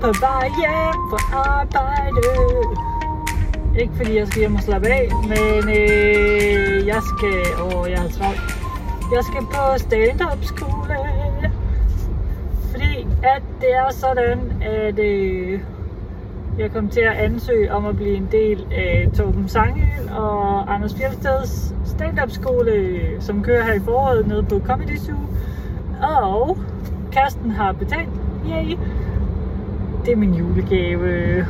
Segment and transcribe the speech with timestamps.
[0.00, 2.28] på vej hjem fra arbejde.
[3.78, 7.40] Ikke fordi jeg skal hjem og slappe af, men øh, jeg skal...
[7.62, 8.40] Åh, jeg har travlt.
[9.14, 10.96] Jeg skal på stand-up skole.
[12.70, 15.60] Fordi at det er sådan, at øh,
[16.58, 20.94] jeg kom til at ansøge om at blive en del af Torben Sangel og Anders
[20.94, 25.18] Fjeldsteds stand-up skole, som kører her i foråret nede på Comedy Zoo.
[26.02, 26.58] Og
[27.12, 28.08] Karsten har betalt.
[28.46, 28.76] Yay!
[30.08, 31.46] Det er min julegave.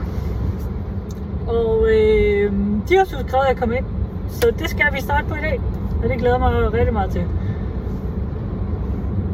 [1.49, 2.53] Og øh,
[2.89, 3.85] de har så skrevet, at jeg komme ind.
[4.29, 5.61] Så det skal vi starte på i dag.
[6.03, 7.25] Og det glæder mig rigtig meget til.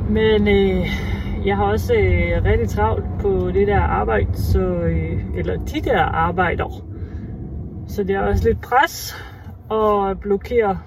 [0.09, 0.87] Men øh,
[1.47, 6.03] jeg har også øh, rigtig travlt på det der arbejde, så, øh, eller de der
[6.03, 6.83] arbejder.
[7.89, 9.17] Så det er også lidt pres
[9.71, 10.79] at blokere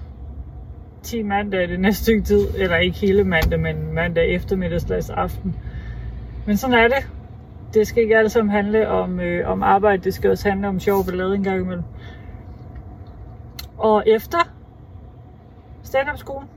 [1.02, 2.46] 10 mandag det næste stykke tid.
[2.58, 4.80] Eller ikke hele mandag, men mandag eftermiddag
[5.16, 5.56] aften.
[6.46, 7.17] Men sådan er det.
[7.74, 10.80] Det skal ikke alle sammen handle om, øh, om arbejde, det skal også handle om
[10.80, 11.84] sjov ballade en gang imellem.
[13.78, 14.38] Og efter
[15.82, 16.48] stand-up skolen,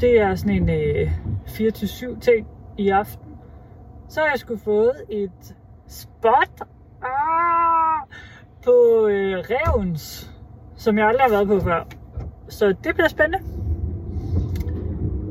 [0.00, 1.12] det er sådan en øh,
[1.46, 2.46] 4-7 ting
[2.78, 3.28] i aften,
[4.08, 5.54] så har jeg skulle fået et
[5.86, 6.62] spot
[7.02, 8.06] ah,
[8.64, 10.30] på øh, Revens,
[10.76, 11.84] som jeg aldrig har været på før.
[12.48, 13.38] Så det bliver spændende.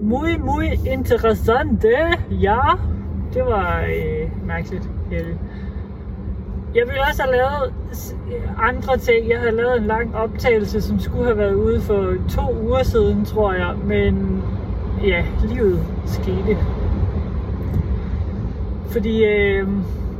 [0.02, 1.90] Muy, muy interessante.
[2.32, 2.62] Ja,
[3.34, 4.97] det var øh, mærkeligt.
[6.76, 7.74] Jeg ville også have lavet
[8.58, 9.30] andre ting.
[9.30, 13.26] Jeg havde lavet en lang optagelse, som skulle have været ude for to uger siden,
[13.26, 13.76] tror jeg.
[13.84, 14.44] Men
[15.04, 16.58] ja, livet skete.
[18.90, 19.68] Fordi øh,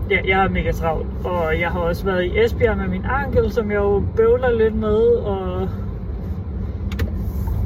[0.10, 3.52] ja, jeg er mega travlt, og jeg har også været i Esbjerg med min ankel,
[3.52, 5.70] som jeg jo bøvler lidt med, og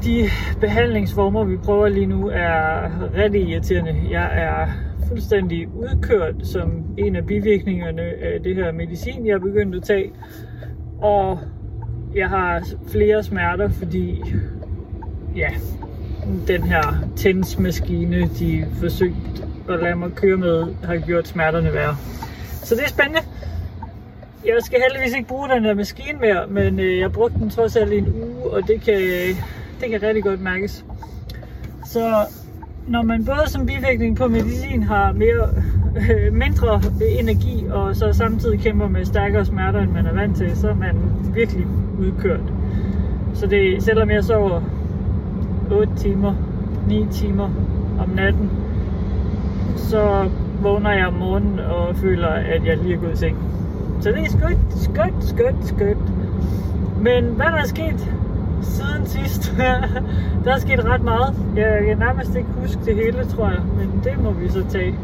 [0.04, 0.24] de
[0.60, 3.96] behandlingsformer, vi prøver lige nu, er rigtig irriterende.
[4.10, 4.66] Jeg er
[5.12, 10.12] fuldstændig udkørt som en af bivirkningerne af det her medicin, jeg er begyndt at tage.
[10.98, 11.38] Og
[12.14, 14.22] jeg har flere smerter, fordi
[15.36, 15.48] ja,
[16.46, 16.82] den her
[17.16, 21.96] tændsmaskine, de forsøgt at lade mig køre med, har gjort smerterne værre.
[22.62, 23.20] Så det er spændende.
[24.44, 27.76] Jeg skal heldigvis ikke bruge den der maskine mere, men øh, jeg brugte den trods
[27.76, 29.00] alt i en uge, og det kan,
[29.80, 30.84] det kan rigtig godt mærkes.
[31.84, 32.26] Så
[32.86, 35.48] når man både som bivirkning på medicin har mere,
[35.96, 36.82] øh, mindre
[37.18, 40.74] energi, og så samtidig kæmper med stærkere smerter, end man er vant til, så er
[40.74, 40.96] man
[41.34, 41.66] virkelig
[41.98, 42.52] udkørt.
[43.34, 44.60] Så det, selvom jeg sover
[45.70, 46.34] 8 timer,
[46.88, 47.50] 9 timer
[47.98, 48.50] om natten,
[49.76, 50.28] så
[50.62, 53.36] vågner jeg om morgenen og føler, at jeg lige er gået i seng.
[54.00, 55.98] Så det er skødt, skødt, skødt, skødt.
[57.02, 58.12] Men hvad der er sket
[58.62, 59.54] siden sidst?
[60.44, 61.34] der er sket ret meget.
[61.56, 63.62] Jeg kan nærmest ikke huske det hele, tror jeg.
[63.76, 64.98] Men det må vi så tage.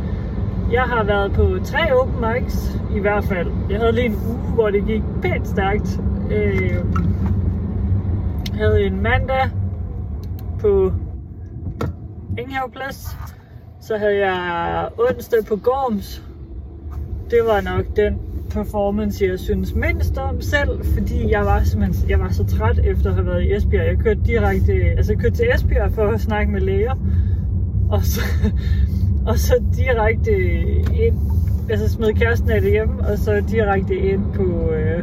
[0.73, 3.51] Jeg har været på tre open mics, i hvert fald.
[3.71, 6.01] Jeg havde lige en uge, hvor det gik pænt stærkt.
[6.31, 6.75] Øh,
[8.51, 9.51] jeg havde en mandag
[10.61, 10.93] på
[12.39, 13.17] Enghaveplads.
[13.81, 16.23] Så havde jeg onsdag på Gorms.
[17.31, 22.21] Det var nok den performance, jeg synes mindst om selv, fordi jeg var simpelthen jeg
[22.21, 23.87] var så træt efter at have været i Esbjerg.
[23.87, 26.95] Jeg kørte direkte, altså jeg kørte til Esbjerg for at snakke med læger,
[27.91, 28.21] og så,
[29.31, 30.61] og så direkte
[31.07, 31.17] ind,
[31.71, 35.03] altså smed kæresten af det hjemme, og så direkte ind på, øh,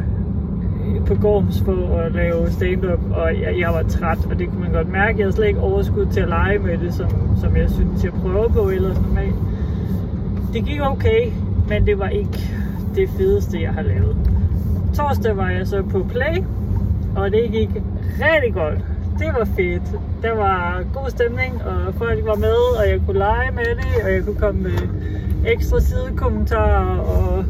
[1.06, 4.72] på Gorms for at lave stand-up, og jeg, jeg var træt, og det kunne man
[4.72, 5.18] godt mærke.
[5.18, 8.12] Jeg havde slet ikke overskud til at lege med det, som, som jeg synes, jeg
[8.12, 9.34] prøver på eller normalt.
[10.52, 11.30] Det gik okay,
[11.68, 12.65] men det var ikke
[12.96, 14.16] det fedeste, jeg har lavet.
[14.94, 16.44] Torsdag var jeg så på Play,
[17.16, 17.70] og det gik
[18.20, 18.78] rigtig godt.
[19.18, 19.82] Det var fedt.
[20.22, 24.12] Der var god stemning, og folk var med, og jeg kunne lege med det, og
[24.12, 24.78] jeg kunne komme med
[25.46, 27.44] ekstra sidekommentarer, og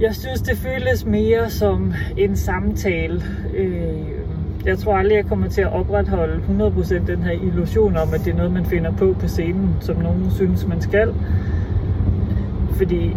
[0.00, 3.22] jeg synes, det føles mere som en samtale.
[3.56, 4.20] Øh,
[4.64, 8.32] jeg tror aldrig, jeg kommer til at opretholde 100% den her illusion om, at det
[8.32, 11.14] er noget, man finder på på scenen, som nogen synes, man skal.
[12.72, 13.16] Fordi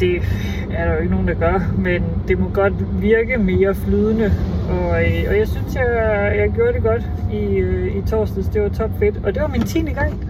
[0.00, 0.22] det
[0.70, 4.32] er der jo ikke nogen, der gør, men det må godt virke mere flydende.
[4.70, 7.02] Og, øh, og jeg synes, jeg, jeg gjorde det godt
[7.32, 8.48] i, øh, i torsdags.
[8.48, 9.16] Det var top fedt.
[9.24, 9.80] Og det var min 10.
[9.80, 10.28] gang.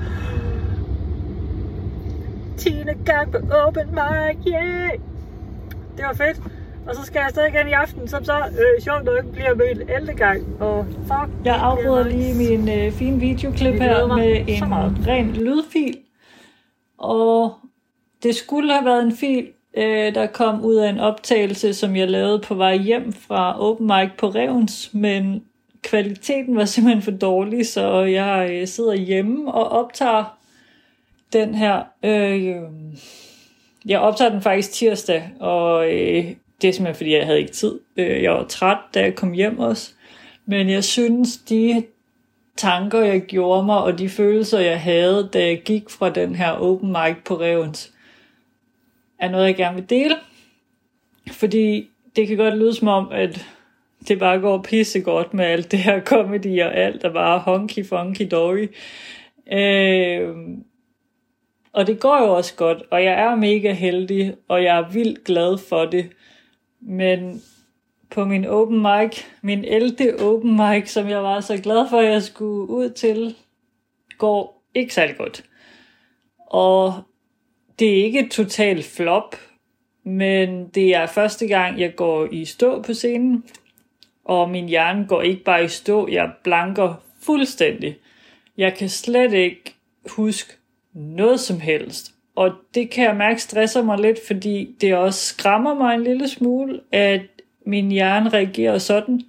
[2.57, 2.71] 10.
[3.05, 4.91] gang på Open Mic, yeah!
[5.97, 6.41] Det var fedt.
[6.87, 9.67] Og så skal jeg stadig igen i aften, som så øh, sjovt nok bliver med
[9.71, 10.63] en ældre gang.
[10.63, 14.63] Og fuck, jeg afbryder lige min øh, fine videoklip her med en
[15.07, 15.97] ren lydfil.
[16.99, 17.53] Og
[18.25, 22.11] det skulle have været en fil, øh, der kom ud af en optagelse, som jeg
[22.11, 25.45] lavede på vej hjem fra Open Mic på Revens, men
[25.83, 30.39] kvaliteten var simpelthen for dårlig, så jeg øh, sidder hjemme og optager
[31.33, 31.83] den her.
[32.03, 32.63] Øh,
[33.87, 36.25] jeg optager den faktisk tirsdag, og øh,
[36.63, 37.81] det er simpelthen fordi, jeg havde ikke tid.
[37.97, 39.93] Øh, jeg var træt, da jeg kom hjem også.
[40.47, 41.85] Men jeg synes, de
[42.57, 46.51] tanker, jeg gjorde mig, og de følelser, jeg havde, da jeg gik fra den her
[46.51, 47.94] open mic på Revens,
[49.25, 50.17] er noget, jeg gerne vil dele.
[51.33, 53.47] Fordi det kan godt lyde som om, at
[54.09, 58.29] det bare går pissegodt med alt det her comedy og alt, der bare honky funky
[58.31, 58.67] dory.
[59.53, 60.35] Øh,
[61.73, 65.25] og det går jo også godt, og jeg er mega heldig, og jeg er vildt
[65.25, 66.11] glad for det.
[66.81, 67.43] Men
[68.11, 70.23] på min open mic, min 11.
[70.23, 73.37] open mic, som jeg var så glad for, at jeg skulle ud til,
[74.19, 75.45] går ikke særlig godt.
[76.47, 76.95] Og
[77.79, 79.37] det er ikke et totalt flop,
[80.05, 83.45] men det er første gang, jeg går i stå på scenen,
[84.25, 87.97] og min hjerne går ikke bare i stå, jeg blanker fuldstændig.
[88.59, 89.75] Jeg kan slet ikke
[90.07, 90.53] huske
[90.93, 92.15] noget som helst.
[92.37, 96.29] Og det kan jeg mærke stresser mig lidt, fordi det også skræmmer mig en lille
[96.29, 97.21] smule, at
[97.67, 99.23] min hjerne reagerer sådan.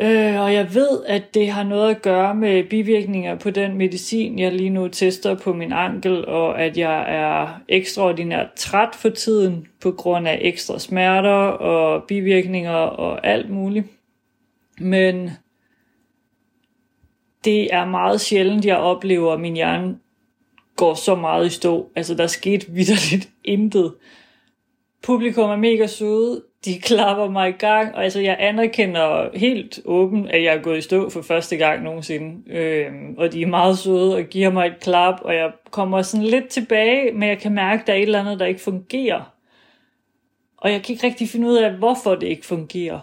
[0.00, 4.38] Øh, og jeg ved, at det har noget at gøre med bivirkninger på den medicin,
[4.38, 9.66] jeg lige nu tester på min ankel, og at jeg er ekstraordinært træt for tiden
[9.80, 13.86] på grund af ekstra smerter og bivirkninger og alt muligt.
[14.80, 15.30] Men
[17.44, 19.98] det er meget sjældent, jeg oplever, at min hjerne
[20.76, 21.90] går så meget i stå.
[21.96, 23.94] Altså, der skete vidderligt intet.
[25.02, 30.28] Publikum er mega søde de klapper mig i gang, og altså jeg anerkender helt åben,
[30.28, 33.78] at jeg er gået i stå for første gang nogensinde, øhm, og de er meget
[33.78, 37.52] søde og giver mig et klap, og jeg kommer sådan lidt tilbage, men jeg kan
[37.52, 39.32] mærke, at der er et eller andet, der ikke fungerer.
[40.56, 43.00] Og jeg kan ikke rigtig finde ud af, hvorfor det ikke fungerer.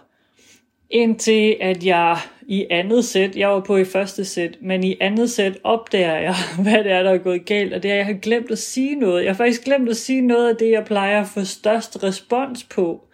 [0.89, 2.17] Indtil at jeg
[2.47, 6.35] i andet sæt, jeg var på i første sæt, men i andet sæt opdager jeg,
[6.63, 8.57] hvad det er, der er gået galt, og det er, at jeg har glemt at
[8.57, 9.23] sige noget.
[9.23, 12.63] Jeg har faktisk glemt at sige noget af det, jeg plejer at få størst respons
[12.63, 13.07] på.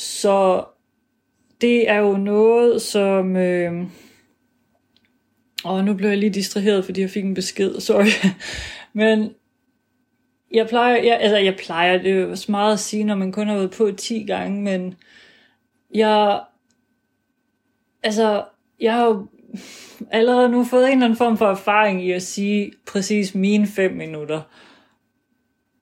[0.00, 0.64] Så
[1.60, 3.36] det er jo noget, som...
[3.36, 3.86] Øh...
[5.64, 8.34] Og nu blev jeg lige distraheret, fordi jeg fik en besked, sorry.
[8.92, 9.34] Men
[10.52, 13.32] jeg plejer, jeg, altså jeg plejer, det er jo så meget at sige, når man
[13.32, 14.94] kun har været på 10 gange, men
[15.94, 16.40] jeg,
[18.02, 18.44] altså,
[18.80, 19.26] jeg har jo
[20.10, 23.92] allerede nu fået en eller anden form for erfaring i at sige præcis mine 5
[23.92, 24.40] minutter.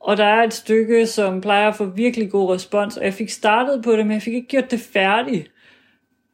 [0.00, 3.30] Og der er et stykke, som plejer at få virkelig god respons, og jeg fik
[3.30, 5.50] startet på det, men jeg fik ikke gjort det færdigt,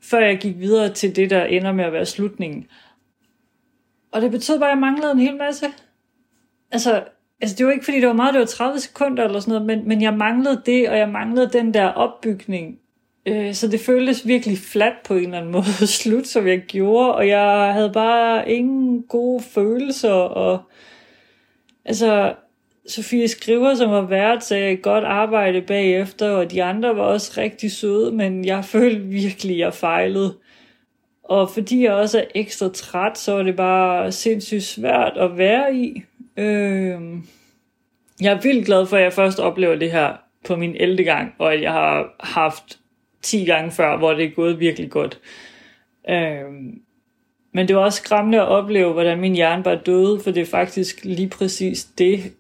[0.03, 2.67] før jeg gik videre til det, der ender med at være slutningen.
[4.13, 5.67] Og det betød bare, at jeg manglede en hel masse.
[6.71, 7.05] Altså,
[7.41, 9.67] altså det var ikke fordi, det var meget, det var 30 sekunder eller sådan noget,
[9.67, 12.79] men, men jeg manglede det, og jeg manglede den der opbygning.
[13.27, 17.15] Øh, så det føltes virkelig fladt på en eller anden måde slut, som jeg gjorde,
[17.15, 20.63] og jeg havde bare ingen gode følelser, og
[21.85, 22.35] altså,
[22.89, 27.73] Sofie Skriver, som var vært, sagde godt arbejde bagefter, og de andre var også rigtig
[27.73, 30.35] søde, men jeg følte virkelig, at jeg fejlede.
[31.25, 35.77] Og fordi jeg også er ekstra træt, så var det bare sindssygt svært at være
[35.77, 36.03] i.
[36.37, 37.01] Øh,
[38.21, 40.17] jeg er vildt glad for, at jeg først oplever det her
[40.47, 41.05] på min 11.
[41.05, 42.79] gang, og at jeg har haft
[43.23, 45.21] 10 gange før, hvor det er gået virkelig godt.
[46.09, 46.45] Øh,
[47.53, 50.47] men det var også skræmmende at opleve, hvordan min hjerne bare døde, for det er
[50.47, 52.33] faktisk lige præcis det,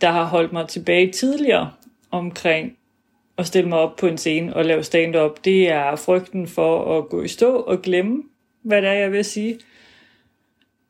[0.00, 1.70] der har holdt mig tilbage tidligere
[2.10, 2.76] omkring
[3.38, 7.08] at stille mig op på en scene og lave stand-up, det er frygten for at
[7.08, 8.22] gå i stå og glemme,
[8.62, 9.58] hvad det er, jeg vil sige.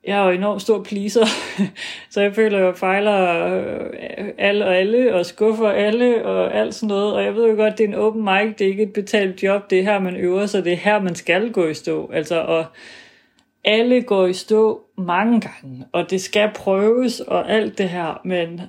[0.07, 1.27] Jeg er jo enormt stor pleaser,
[2.11, 6.75] så jeg føler, at jeg fejler øh, alle og alle, og skuffer alle, og alt
[6.75, 7.15] sådan noget.
[7.15, 9.43] Og jeg ved jo godt, det er en open mic, det er ikke et betalt
[9.43, 12.11] job, det er her, man øver sig, det er her, man skal gå i stå.
[12.13, 12.65] Altså, og
[13.65, 18.61] alle går i stå mange gange, og det skal prøves, og alt det her, men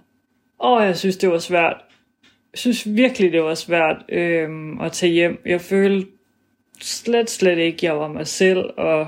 [0.59, 1.77] Åh, jeg synes, det var svært.
[2.23, 5.41] Jeg synes virkelig, det var svært øhm, at tage hjem.
[5.45, 6.07] Jeg følte
[6.81, 9.07] slet, slet ikke, jeg var mig selv, og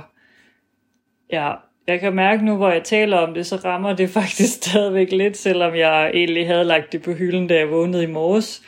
[1.31, 1.53] ja,
[1.87, 5.37] jeg kan mærke nu, hvor jeg taler om det, så rammer det faktisk stadigvæk lidt,
[5.37, 8.61] selvom jeg egentlig havde lagt det på hylden, da jeg vågnede i morges.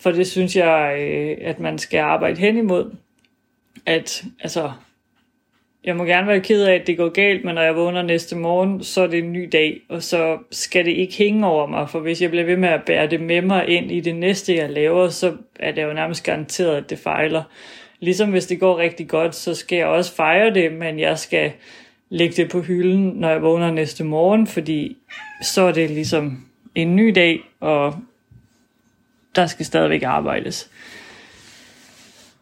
[0.00, 2.96] For det synes jeg, øh, at man skal arbejde hen imod.
[3.86, 4.72] At, altså,
[5.86, 8.36] jeg må gerne være ked af, at det går galt, men når jeg vågner næste
[8.36, 11.90] morgen, så er det en ny dag, og så skal det ikke hænge over mig,
[11.90, 14.56] for hvis jeg bliver ved med at bære det med mig ind i det næste,
[14.56, 17.42] jeg laver, så er det jo nærmest garanteret, at det fejler.
[18.00, 21.52] Ligesom hvis det går rigtig godt, så skal jeg også fejre det, men jeg skal
[22.10, 24.96] lægge det på hylden, når jeg vågner næste morgen, fordi
[25.42, 27.96] så er det ligesom en ny dag, og
[29.36, 30.70] der skal stadigvæk arbejdes.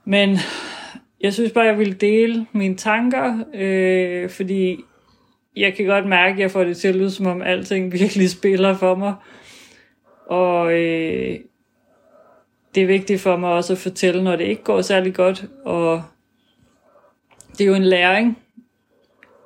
[0.05, 0.39] Men
[1.25, 4.81] jeg synes bare, jeg ville dele mine tanker, øh, fordi
[5.57, 8.31] jeg kan godt mærke, at jeg får det til at lyde, som om alting virkelig
[8.31, 9.15] spiller for mig.
[10.27, 11.39] Og øh,
[12.75, 15.45] det er vigtigt for mig også at fortælle, når det ikke går særlig godt.
[15.65, 16.03] Og
[17.53, 18.39] det er jo en læring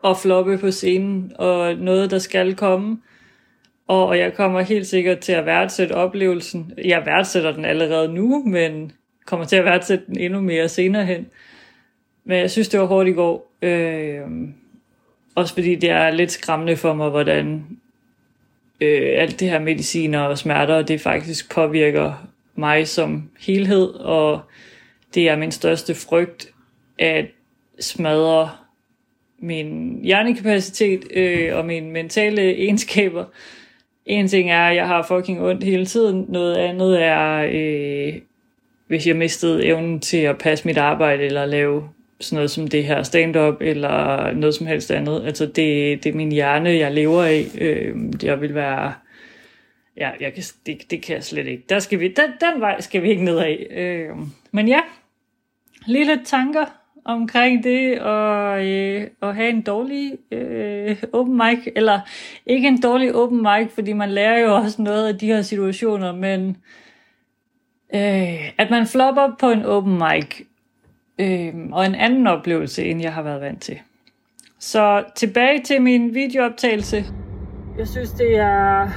[0.04, 2.99] at floppe på scenen, og noget, der skal komme.
[3.88, 6.73] Og jeg kommer helt sikkert til at værdsætte oplevelsen.
[6.85, 8.92] Jeg værdsætter den allerede nu, men
[9.26, 11.26] kommer til at værdsætte den endnu mere senere hen.
[12.28, 13.52] Men jeg synes, det var hårdt i går.
[13.62, 14.20] Øh,
[15.35, 17.66] også fordi det er lidt skræmmende for mig, hvordan
[18.80, 24.40] øh, alt det her mediciner og smerter, det faktisk påvirker mig som helhed, og
[25.14, 26.52] det er min største frygt,
[26.99, 27.26] at
[27.80, 28.50] smadre
[29.38, 33.25] min hjernekapacitet øh, og mine mentale egenskaber.
[34.06, 36.26] En ting er, at jeg har fucking ondt hele tiden.
[36.28, 38.20] Noget andet er, øh,
[38.87, 41.88] hvis jeg mistede evnen til at passe mit arbejde eller lave
[42.20, 45.22] sådan noget som det her stand-up eller noget som helst andet.
[45.26, 47.46] Altså det, det er min hjerne, jeg lever af.
[47.60, 48.92] Øh, jeg vil være...
[49.96, 51.64] Ja, jeg kan, det, det kan jeg slet ikke.
[51.68, 53.66] Der skal vi, den, den vej skal vi ikke ned af.
[53.70, 54.16] Øh,
[54.52, 54.80] men ja,
[55.87, 56.64] lige lidt tanker
[57.04, 62.00] omkring det og øh, at have en dårlig øh, open mic, eller
[62.46, 66.12] ikke en dårlig open mic, fordi man lærer jo også noget af de her situationer,
[66.12, 66.56] men
[67.94, 70.47] øh, at man flopper på en open mic,
[71.18, 73.78] øh, og en anden oplevelse, end jeg har været vant til.
[74.58, 77.04] Så tilbage til min videooptagelse.
[77.78, 78.88] Jeg synes, det er,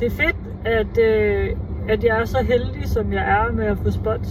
[0.00, 1.56] det er fedt, at, øh,
[1.88, 4.28] at jeg er så heldig, som jeg er med at få spots.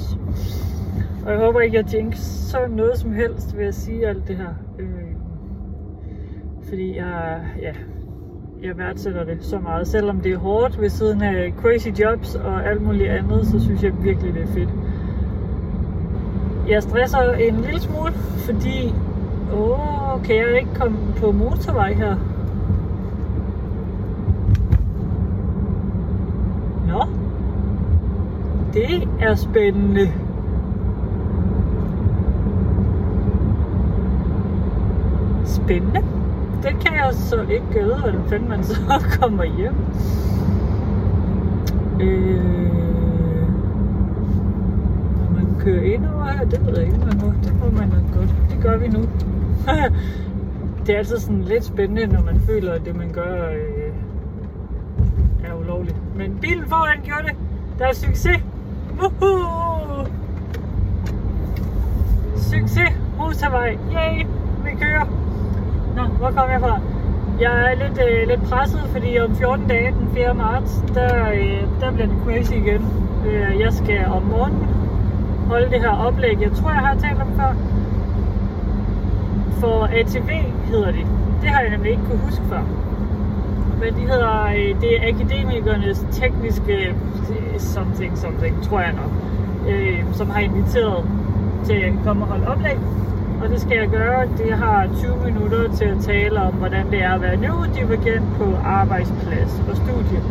[1.25, 4.37] Og jeg håber ikke, jeg tænker så noget som helst ved at sige alt det
[4.37, 4.53] her.
[4.79, 4.87] Øh,
[6.69, 7.73] fordi jeg, ja,
[8.63, 9.87] jeg værdsætter det så meget.
[9.87, 13.83] Selvom det er hårdt ved siden af crazy jobs og alt muligt andet, så synes
[13.83, 14.69] jeg virkelig, det er fedt.
[16.67, 18.13] Jeg stresser en lille smule,
[18.45, 18.93] fordi...
[19.53, 22.15] Åh, kan jeg ikke komme på motorvej her?
[26.87, 27.05] Nå.
[28.73, 30.11] Det er spændende.
[35.45, 36.01] Spændende.
[36.63, 38.75] Det kan jeg så ikke gøre, hvordan fanden man så
[39.19, 39.75] kommer hjem.
[42.01, 42.90] Øh
[45.63, 46.45] køre ind over her?
[46.45, 47.33] Det ved jeg ikke, man må.
[47.43, 48.29] Det må man nok godt.
[48.49, 48.99] Det gør vi nu.
[50.85, 53.93] det er altid sådan lidt spændende, når man føler, at det man gør øh,
[55.43, 55.97] er ulovligt.
[56.17, 57.35] Men bilen foran gjorde det.
[57.79, 58.39] Der er succes.
[58.99, 60.05] Woohoo!
[62.35, 62.91] Succes.
[63.17, 63.77] Motorvej.
[63.91, 64.25] Yay!
[64.65, 65.05] Vi kører.
[65.95, 66.79] Nå, hvor kom jeg fra?
[67.41, 70.33] Jeg er lidt, øh, lidt presset, fordi om 14 dage, den 4.
[70.33, 72.85] marts, der, øh, der bliver det crazy igen.
[73.27, 74.80] Øh, jeg skal om morgenen
[75.51, 76.37] holde det her oplæg.
[76.41, 77.53] Jeg tror, jeg har talt om før.
[79.59, 80.29] For ATV
[80.65, 81.05] hedder det.
[81.41, 82.61] Det har jeg nemlig ikke kunne huske før.
[83.79, 86.73] Men de hedder, øh, det er akademikernes tekniske
[87.29, 89.11] øh, something, something, tror jeg nok,
[89.69, 91.05] øh, som har inviteret
[91.65, 92.77] til at komme og holde oplæg.
[93.41, 94.27] Og det skal jeg gøre.
[94.37, 98.55] Det har 20 minutter til at tale om, hvordan det er at være neurodivergent på
[98.63, 100.21] arbejdsplads og studie.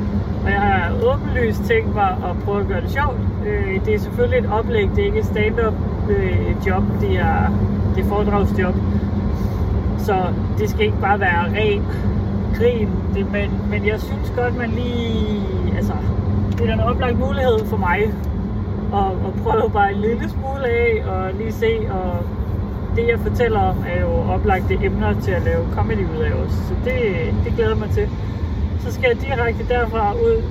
[0.45, 3.19] Og jeg har åbenlyst tænkt mig at prøve at gøre det sjovt.
[3.47, 5.75] Øh, det er selvfølgelig et oplæg, det er ikke et stand-up
[6.11, 7.51] øh, job, det er,
[7.95, 8.75] det er foredragsjob.
[9.99, 10.17] Så
[10.59, 11.87] det skal ikke bare være ren
[12.55, 15.43] grin, det, men, men jeg synes godt, man lige,
[15.77, 15.93] altså,
[16.59, 17.99] det er en oplagt mulighed for mig
[18.95, 22.25] at, at prøve bare en lille smule af, og lige se, og
[22.97, 26.57] det jeg fortæller om er jo oplagte emner til at lave comedy ud af også.
[26.69, 26.97] Så det,
[27.45, 28.09] det glæder mig til
[28.81, 30.43] så skal jeg direkte derfra ud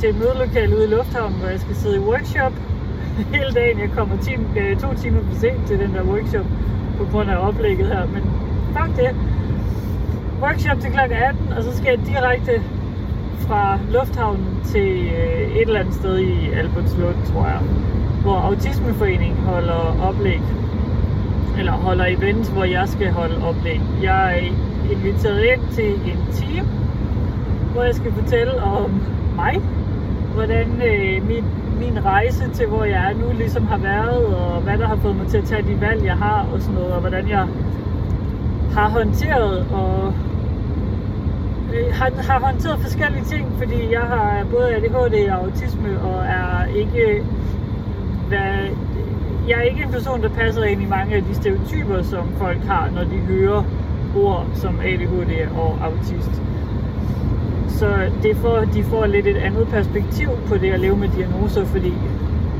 [0.00, 2.52] til et mødelokale ude i Lufthavnen, hvor jeg skal sidde i workshop
[3.34, 3.80] hele dagen.
[3.80, 6.46] Jeg kommer time, øh, to timer for sent til den der workshop
[6.98, 8.22] på grund af oplægget her, men
[8.76, 9.16] fuck det.
[10.42, 10.98] Workshop til kl.
[10.98, 12.62] 18, og så skal jeg direkte
[13.38, 17.60] fra Lufthavnen til øh, et eller andet sted i Albertslund, tror jeg,
[18.22, 20.40] hvor Autismeforeningen holder oplæg,
[21.60, 23.80] eller holder events, hvor jeg skal holde oplæg.
[24.02, 24.42] Jeg er
[24.92, 26.68] inviteret ind til en time,
[27.72, 28.90] hvor jeg skal fortælle om
[29.36, 29.60] mig,
[30.34, 31.44] hvordan øh, min,
[31.80, 35.16] min rejse til, hvor jeg er nu, ligesom har været, og hvad der har fået
[35.16, 37.46] mig til at tage de valg, jeg har, og sådan noget, og hvordan jeg
[38.72, 40.12] har håndteret og
[41.74, 46.64] øh, har, har håndteret forskellige ting, fordi jeg har både ADHD og autisme, og er
[46.76, 47.22] ikke
[48.28, 48.68] hvad,
[49.48, 52.64] jeg er ikke en person, der passer ind i mange af de stereotyper, som folk
[52.64, 53.64] har, når de hører
[54.16, 56.42] ord som ADHD og autist.
[57.68, 61.64] Så det får, de får lidt et andet perspektiv på det at leve med diagnoser,
[61.64, 61.92] fordi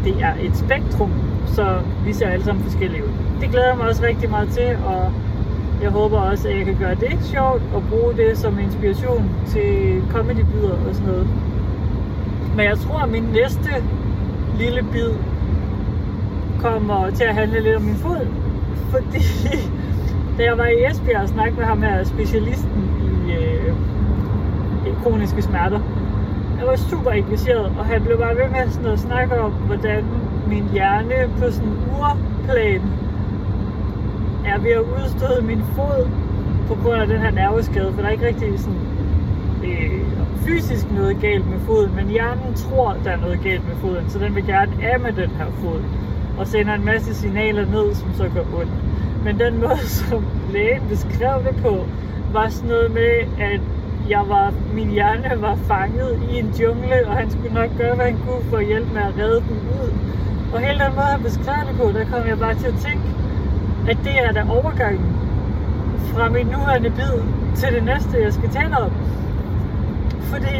[0.04, 1.10] det er et spektrum,
[1.46, 3.10] så vi ser alle sammen forskellige ud.
[3.40, 5.12] Det glæder jeg mig også rigtig meget til, og
[5.82, 10.02] jeg håber også, at jeg kan gøre det sjovt og bruge det som inspiration til
[10.10, 10.44] comedy
[10.88, 11.28] og sådan noget.
[12.56, 13.70] Men jeg tror, at min næste
[14.58, 15.10] lille bid
[16.62, 18.26] kommer til at handle lidt om min fod.
[18.90, 19.24] Fordi
[20.38, 22.90] da jeg var i Esbjerg og snakkede med ham her, specialisten
[23.28, 23.74] i, øh,
[24.86, 25.80] i kroniske smerter,
[26.58, 30.04] jeg var super engageret, og han blev bare ved med sådan at snakke om, hvordan
[30.46, 32.82] min hjerne på sådan en urplan
[34.46, 36.08] er ved at udstøde min fod
[36.68, 38.80] på grund af den her nerveskade, for der er ikke rigtig sådan
[39.64, 40.00] øh,
[40.36, 44.18] fysisk noget galt med foden, men hjernen tror, der er noget galt med foden, så
[44.18, 45.80] den vil gerne af med den her fod,
[46.40, 48.72] og sender en masse signaler ned, som så går ondt.
[49.24, 51.86] Men den måde, som lægen beskrev det på,
[52.32, 53.60] var sådan noget med, at
[54.08, 58.04] jeg var, min hjerne var fanget i en jungle, og han skulle nok gøre, hvad
[58.04, 59.90] han kunne for at hjælpe med at redde den ud.
[60.54, 63.06] Og hele den måde, han beskrev det på, der kom jeg bare til at tænke,
[63.88, 65.06] at det er der overgangen
[66.12, 67.14] fra min nuværende bid
[67.56, 68.92] til det næste, jeg skal tale om.
[70.20, 70.56] Fordi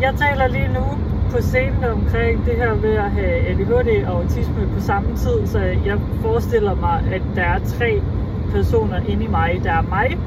[0.00, 0.84] jeg taler lige nu
[1.30, 5.58] på scenen omkring det her med at have ADHD og autisme på samme tid, så
[5.58, 8.02] jeg forestiller mig, at der er tre
[8.52, 9.60] personer inde i mig.
[9.64, 10.18] Der er mig,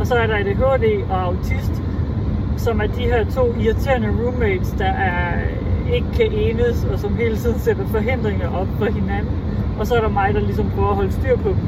[0.00, 1.82] og så er der ADHD og autist,
[2.56, 5.40] som er de her to irriterende roommates, der er,
[5.92, 9.32] ikke kan enes, og som hele tiden sætter forhindringer op for hinanden.
[9.78, 11.66] Og så er der mig, der ligesom prøver at holde styr på dem.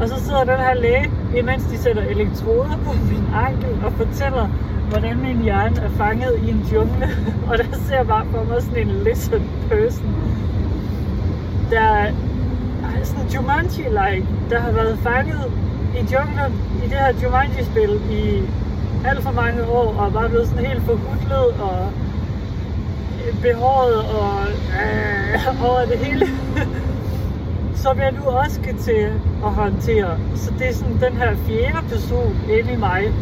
[0.00, 4.48] Og så sidder den her læge, imens de sætter elektroder på min ankel og fortæller,
[4.90, 7.08] hvordan min hjerne er fanget i en jungle.
[7.48, 10.14] og der ser jeg bare for mig sådan en lizard person.
[11.70, 12.12] Der er
[13.02, 15.52] sådan Jumanji-like, der har været fanget
[15.94, 16.52] i junglen
[16.84, 18.42] i det her Jumanji-spil i
[19.08, 21.92] alt for mange år, og bare blevet sådan helt forhudlet og
[23.42, 26.26] behåret og øh, over det hele.
[27.82, 29.12] som jeg nu også skal til
[29.44, 30.18] at håndtere.
[30.34, 33.12] Så det er sådan den her fjerde person inde i mig,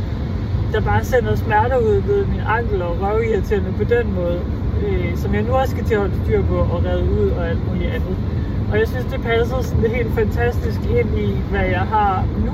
[0.73, 4.41] der bare sender smerter ud ved min ankel og røvirriterende på den måde,
[4.87, 7.49] øh, som jeg nu også skal til at holde styr på og redde ud og
[7.49, 8.17] alt muligt andet.
[8.73, 12.52] Og jeg synes, det passer sådan helt fantastisk ind i, hvad jeg har nu.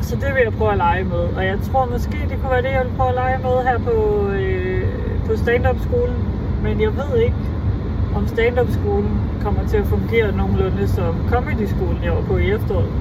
[0.00, 1.24] Så det vil jeg prøve at lege med.
[1.36, 3.78] Og jeg tror måske, det kunne være det, jeg vil prøve at lege med her
[3.78, 4.86] på, øh,
[5.26, 6.16] på stand-up-skolen.
[6.62, 7.36] Men jeg ved ikke,
[8.14, 12.92] om stand-up-skolen kommer til at fungere nogenlunde som comedy-skolen, jeg var på i efteråret.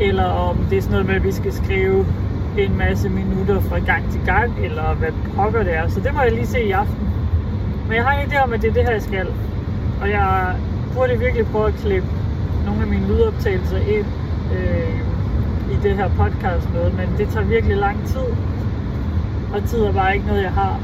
[0.00, 2.06] Eller om det er sådan noget med, at vi skal skrive
[2.64, 5.88] en masse minutter fra gang til gang, eller hvad pokker det er.
[5.88, 7.08] Så det må jeg lige se i aften.
[7.86, 9.26] Men jeg har en idé om, at det er det her, jeg skal.
[10.00, 10.54] Og jeg
[10.94, 12.08] burde virkelig prøve at klippe
[12.66, 14.06] nogle af mine lydoptagelser ind
[14.56, 15.00] øh,
[15.72, 18.26] i det her podcast med, men det tager virkelig lang tid.
[19.54, 20.80] Og tid er bare ikke noget, jeg har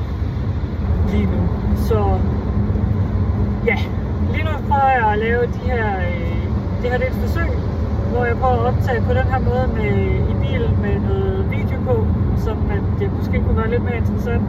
[1.10, 1.48] lige nu.
[1.76, 2.18] Så
[3.66, 3.78] ja,
[4.32, 6.36] lige nu prøver jeg at lave de her, øh,
[6.82, 7.48] det her det er et forsøg,
[8.14, 9.92] hvor jeg prøver at optage på den her måde med,
[10.32, 11.96] i bil med noget video på,
[12.44, 14.42] som at det måske kunne være lidt mere interessant.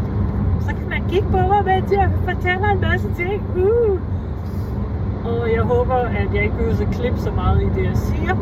[0.66, 3.38] Så kan man kigge på mig, mens jeg fortæller en masse ting.
[3.66, 4.00] Uh!
[5.32, 8.36] Og jeg håber, at jeg ikke behøver at klippe så meget i det, jeg siger.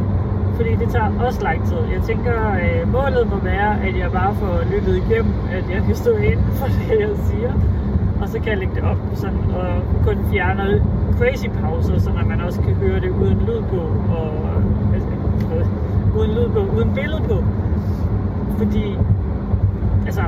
[0.56, 1.82] Fordi det tager også lang tid.
[1.96, 2.34] Jeg tænker,
[2.70, 6.52] at målet må være, at jeg bare får lyttet igennem, at jeg kan stå inden
[6.60, 7.54] for det, jeg siger
[8.24, 10.86] og så kan jeg lægge det op sådan, og kun fjerne
[11.18, 13.82] crazy pauser, så man også kan høre det uden lyd på,
[14.20, 14.32] og
[16.18, 17.44] uden lyd på, uden billede på.
[18.58, 18.98] Fordi,
[20.06, 20.22] altså,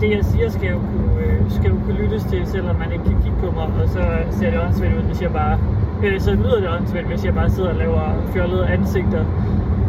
[0.00, 3.04] det jeg siger skal jo kunne, øh, skal jo kunne lyttes til, selvom man ikke
[3.04, 5.58] kan kigge på mig, og så ser det åndssvagt ud, hvis jeg bare,
[6.04, 9.24] øh, så lyder det åndssvagt, hvis jeg bare sidder og laver fjollede ansigter,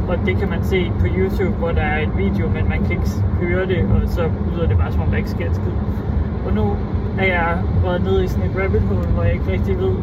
[0.08, 2.92] og det kan man se på YouTube, hvor der er en video, men man kan
[2.92, 3.10] ikke
[3.42, 5.76] høre det, og så lyder det bare som om der ikke sker skid.
[6.46, 6.76] Og nu
[7.20, 9.94] er jeg røget ned i sådan et rabbit hole, hvor jeg ikke rigtig ved,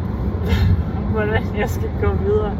[1.13, 2.51] hvordan jeg skal gå videre.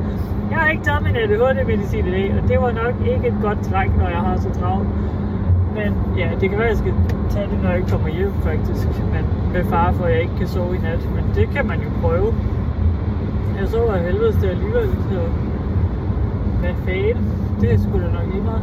[0.51, 3.59] Jeg har ikke taget min ADHD-medicin i dag, og det var nok ikke et godt
[3.69, 4.87] træk, når jeg har så travlt.
[5.75, 6.93] Men ja, det kan være, at jeg skal
[7.29, 8.87] tage det, når jeg kommer hjem faktisk.
[9.13, 11.09] Men med far for, at jeg ikke kan sove i nat.
[11.15, 12.33] Men det kan man jo prøve.
[13.59, 15.19] Jeg sover af helvede til alligevel, så
[16.59, 17.25] hvad fanden,
[17.61, 18.61] det er sgu da nok lige meget.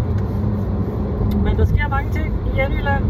[1.45, 3.05] Men der sker mange ting i Jylland,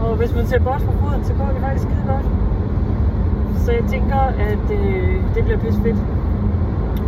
[0.00, 2.26] og hvis man ser bort fra foden, så går det faktisk skide godt.
[3.64, 4.20] Så jeg tænker,
[4.50, 5.96] at øh, det bliver pisse fedt.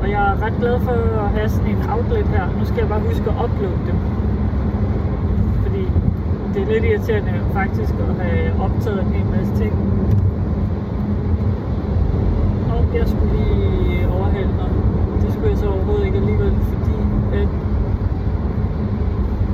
[0.07, 0.93] Og jeg er ret glad for
[1.25, 2.47] at have sådan en outlet her.
[2.59, 3.99] Nu skal jeg bare huske at uploade dem.
[5.63, 5.83] Fordi
[6.55, 9.73] det er lidt irriterende faktisk at have optaget en hel masse ting.
[12.71, 14.71] Og jeg skulle lige overhælde mig.
[15.23, 16.97] Det skulle jeg så overhovedet ikke alligevel, fordi
[17.33, 17.49] at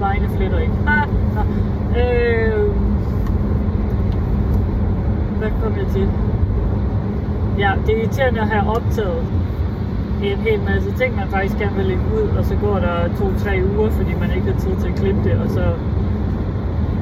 [0.00, 0.74] vejene flytter ikke.
[0.86, 1.08] Ah,
[1.40, 1.46] ah.
[2.00, 2.70] Øh,
[5.38, 6.08] hvad kom jeg til?
[7.58, 9.41] Ja, det er irriterende at have optaget
[10.22, 13.62] en hel masse ting, man faktisk gerne vil lægge ud, og så går der to-tre
[13.76, 15.64] uger, fordi man ikke har tid til at klippe det, og så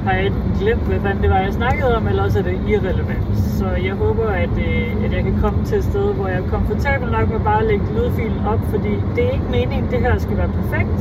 [0.05, 2.61] har jeg enten glemt, hvad fanden det var, jeg snakkede om, eller også er det
[2.69, 3.39] irrelevant.
[3.59, 6.49] Så jeg håber, at, øh, at jeg kan komme til et sted, hvor jeg er
[6.51, 10.01] komfortabel nok med bare at lægge lydfilen op, fordi det er ikke meningen, at det
[10.01, 10.99] her skal være perfekt.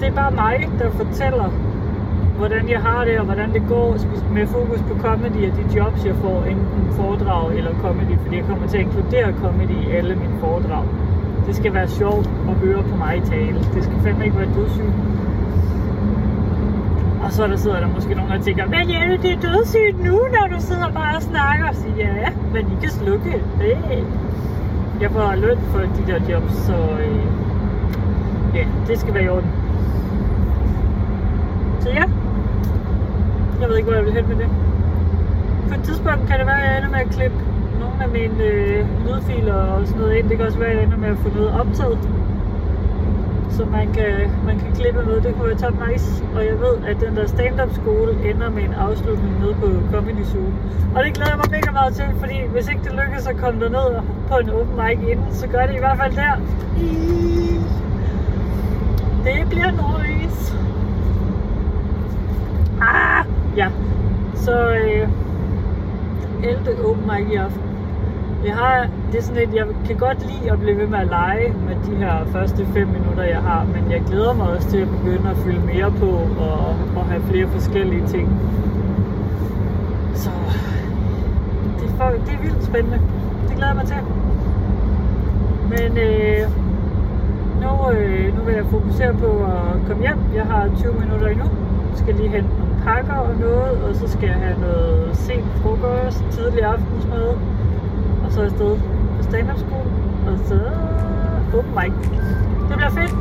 [0.00, 1.50] Det er bare mig, der fortæller,
[2.36, 3.96] hvordan jeg har det, og hvordan det går
[4.32, 8.44] med fokus på comedy og de jobs, jeg får, enten foredrag eller comedy, fordi jeg
[8.44, 10.84] kommer til at inkludere comedy i alle mine foredrag.
[11.46, 13.58] Det skal være sjovt at høre på mig tale.
[13.74, 14.94] Det skal fandme ikke være dødssygt.
[17.24, 20.16] Og så der sidder der måske nogen, der tænker, men Jelle, det er dødssygt nu,
[20.36, 21.68] når du sidder bare og snakker.
[21.68, 23.30] Og siger, ja, men I kan slukke.
[23.60, 24.02] Hey.
[25.00, 27.24] Jeg får løn for de der jobs, så øh,
[28.54, 29.50] ja, det skal være i orden.
[31.80, 32.02] Så ja,
[33.60, 34.48] jeg ved ikke, hvor jeg vil hen med det.
[35.68, 37.36] På et tidspunkt kan det være, at jeg ender med at klippe
[37.80, 40.28] nogle af mine øh, lydfiler og sådan noget ind.
[40.28, 41.98] Det kan også være, at jeg ender med at få noget optaget,
[43.50, 44.12] så man kan,
[44.46, 45.20] man kan klippe med.
[45.20, 46.24] Det kunne være top nice.
[46.36, 50.24] Og jeg ved, at den der stand-up skole ender med en afslutning nede på Comedy
[50.24, 50.48] Zoo.
[50.94, 53.60] Og det glæder jeg mig mega meget til, fordi hvis ikke det lykkes at komme
[53.60, 53.88] derned
[54.28, 56.34] på en open mic inden, så gør det i hvert fald der.
[59.24, 60.54] Det bliver noise.
[62.80, 63.35] Ah!
[63.56, 63.68] Ja,
[64.34, 65.08] så øh,
[66.42, 66.84] 11.
[66.84, 67.62] open mic i aften.
[68.44, 71.06] Jeg har, det er sådan et, jeg kan godt lide at blive ved med at
[71.06, 74.78] lege med de her første 5 minutter, jeg har, men jeg glæder mig også til
[74.78, 76.06] at begynde at fylde mere på
[76.38, 78.40] og, og have flere forskellige ting.
[80.14, 80.30] Så
[81.80, 83.00] det er, for, det er vildt spændende.
[83.48, 83.96] Det glæder jeg mig til.
[85.70, 86.40] Men øh,
[87.62, 90.18] nu, øh, nu vil jeg fokusere på at komme hjem.
[90.34, 91.44] Jeg har 20 minutter endnu.
[91.90, 96.24] Jeg skal lige hente pakker og noget, og så skal jeg have noget sent frokost,
[96.30, 97.28] tidlig aftensmad,
[98.24, 98.78] og så afsted
[99.16, 99.90] på stand-up skole,
[100.28, 100.60] og så
[101.52, 101.92] oh open mic.
[102.68, 103.14] Det bliver fedt.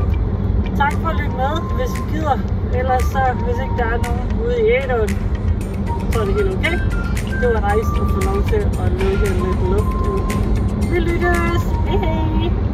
[0.78, 2.38] Tak for at lytte med, hvis I gider.
[2.80, 5.10] Ellers så, hvis ikke der er nogen ude i æderen,
[6.12, 6.76] så er det helt okay.
[7.42, 10.22] Det var nice at få lov til at lukke lidt luft ud.
[10.92, 11.64] Vi lyttes!
[11.88, 12.65] Hej hej!